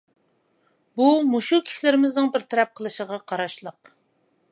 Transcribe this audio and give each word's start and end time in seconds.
بۇ 1.01 1.09
مۇشۇ 1.33 1.59
كىشىلىرىمىزنىڭ 1.67 2.31
بىر 2.37 2.47
تەرەپ 2.53 2.73
قىلىشىغا 2.81 3.21
قاراشلىق. 3.33 3.93